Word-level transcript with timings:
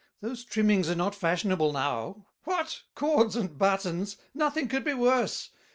Those 0.19 0.43
trimmings 0.43 0.89
are 0.89 0.95
not 0.95 1.13
fashionable 1.13 1.71
now. 1.73 2.25
What! 2.45 2.81
cords 2.95 3.35
and 3.35 3.55
buttons? 3.55 4.17
Nothing 4.33 4.67
could 4.67 4.83
be 4.83 4.95
worse. 4.95 5.51